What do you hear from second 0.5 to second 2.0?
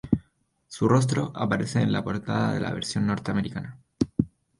Su rostro aparece en